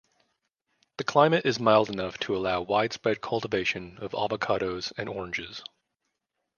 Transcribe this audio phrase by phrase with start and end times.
[0.97, 5.61] The climate is mild enough to allow widespread cultivation of avocados and oranges.